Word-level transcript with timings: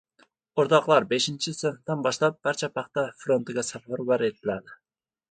—O‘rtoqlar, 0.61 1.03
beshinchi 1.09 1.51
sinfdan 1.57 2.01
boshlab 2.07 2.39
barcha 2.47 2.69
paxta 2.77 3.03
frontiga 3.25 3.65
safarbar 3.67 4.25
etiladi! 4.29 4.75